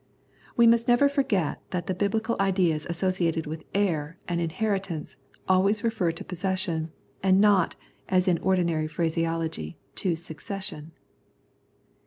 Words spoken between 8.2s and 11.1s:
in ordinary phraseology, to succession.